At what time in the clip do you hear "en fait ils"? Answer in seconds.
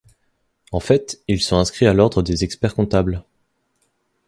0.71-1.39